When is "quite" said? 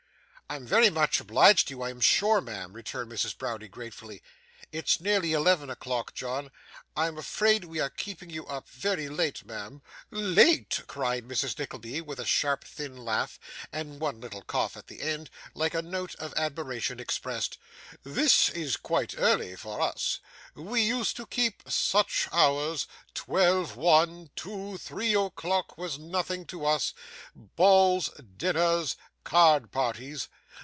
18.75-19.15